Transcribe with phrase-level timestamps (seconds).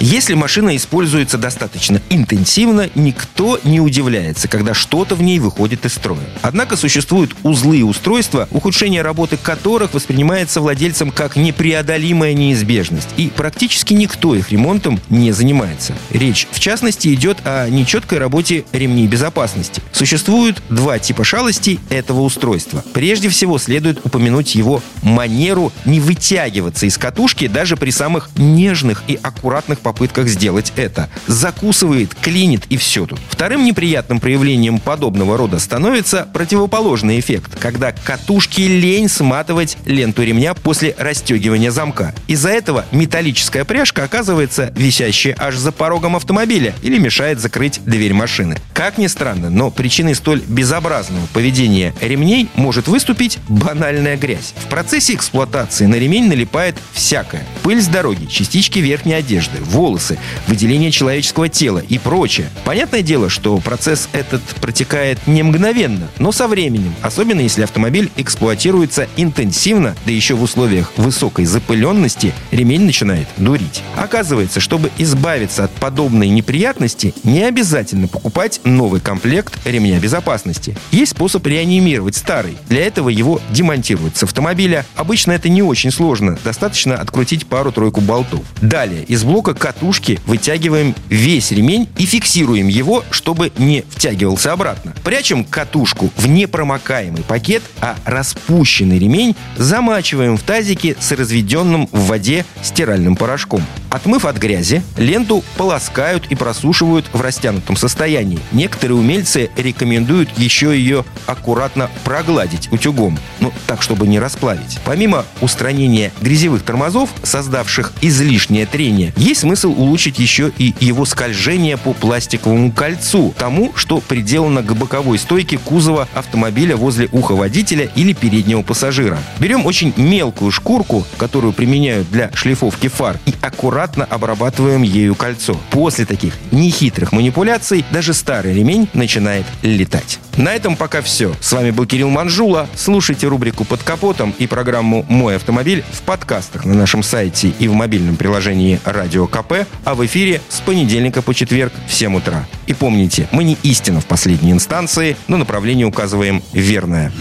[0.00, 6.20] Если машина используется достаточно интенсивно, никто не удивляется, когда что-то в ней выходит из строя.
[6.40, 13.92] Однако существуют узлы и устройства, ухудшение работы которых воспринимается владельцем как непреодолимая неизбежность, и практически
[13.92, 15.94] никто их ремонтом не занимается.
[16.10, 19.82] Речь, в частности, идет о нечеткой работе ремней безопасности.
[19.90, 22.84] Существуют два типа шалостей этого устройства.
[22.92, 29.18] Прежде всего, следует упомянуть его манеру не вытягиваться из катушки даже при самых нежных и
[29.20, 31.08] аккуратных попытках сделать это.
[31.26, 33.18] Закусывает, клинит и все тут.
[33.30, 40.94] Вторым неприятным проявлением подобного рода становится противоположный эффект, когда катушки лень сматывать ленту ремня после
[40.98, 42.14] расстегивания замка.
[42.26, 48.58] Из-за этого металлическая пряжка оказывается висящая аж за порогом автомобиля или мешает закрыть дверь машины.
[48.74, 54.52] Как ни странно, но причиной столь безобразного поведения ремней может выступить банальная грязь.
[54.66, 57.46] В процессе эксплуатации на ремень налипает всякое.
[57.62, 62.48] Пыль с дороги, частички верхней одежды, волосы, выделение человеческого тела и прочее.
[62.64, 69.06] Понятное дело, что процесс этот протекает не мгновенно, но со временем, особенно если автомобиль эксплуатируется
[69.16, 73.82] интенсивно, да еще в условиях высокой запыленности, ремень начинает дурить.
[73.96, 80.76] Оказывается, чтобы избавиться от подобной неприятности, не обязательно покупать новый комплект ремня безопасности.
[80.90, 82.56] Есть способ реанимировать старый.
[82.68, 84.84] Для этого его демонтируют с автомобиля.
[84.96, 86.36] Обычно это не очень сложно.
[86.42, 88.40] Достаточно открутить пару-тройку болтов.
[88.60, 94.94] Далее из блока катушки вытягиваем весь ремень и фиксируем его, чтобы не втягивался обратно.
[95.04, 102.46] Прячем катушку в непромокаемый пакет, а распущенный ремень замачиваем в тазике с разведенным в воде
[102.62, 103.62] стиральным порошком.
[103.90, 108.38] Отмыв от грязи, ленту полоскают и просушивают в растянутом состоянии.
[108.52, 114.78] Некоторые умельцы рекомендуют еще ее аккуратно прогладить утюгом, ну так, чтобы не расплавить.
[114.84, 121.94] Помимо устранения грязевых тормозов, создавших излишнее трение, есть смысл улучшить еще и его скольжение по
[121.94, 128.60] пластиковому кольцу, тому, что приделано к боковой стойке кузова автомобиля возле уха водителя или переднего
[128.60, 129.18] пассажира.
[129.38, 135.56] Берем очень мелкую шкурку, которую применяют для шлифовки фар, и аккуратно обрабатываем ею кольцо.
[135.70, 140.18] После таких нехитрых манипуляций даже старый ремень начинает летать.
[140.36, 141.34] На этом пока все.
[141.40, 142.68] С вами был Кирилл Манжула.
[142.74, 147.72] Слушайте рубрику «Под капотом» и программу «Мой автомобиль» в подкастах на нашем сайте и в
[147.72, 152.46] мобильном приложении «Радио КП», а в эфире с понедельника по четверг в 7 утра.
[152.66, 157.12] И помните, мы не истина в последней инстанции, но направление указываем верное.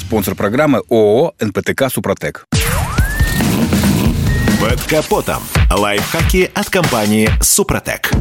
[0.00, 2.46] Спонсор программы ООО «НПТК Супротек».
[4.88, 5.42] Капотом.
[5.70, 8.12] Лайфхаки от компании «Супротек».